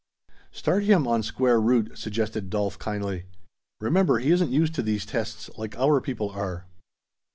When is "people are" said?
6.01-6.65